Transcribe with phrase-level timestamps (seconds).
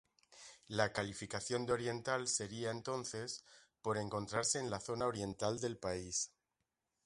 [0.69, 3.45] La calificación de oriental sería, entonces,
[3.83, 6.31] por encontrarse en la zona oriental del país.